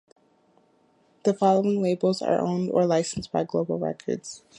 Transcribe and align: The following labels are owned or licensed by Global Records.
The 1.25 1.33
following 1.35 1.83
labels 1.83 2.23
are 2.23 2.39
owned 2.39 2.71
or 2.71 2.87
licensed 2.87 3.31
by 3.31 3.43
Global 3.43 3.77
Records. 3.77 4.41